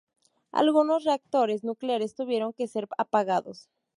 Algunos 0.51 1.03
reactores 1.03 1.63
nucleares 1.63 2.15
tuvieron 2.15 2.53
que 2.53 2.67
ser 2.67 2.87
apagados. 2.97 3.69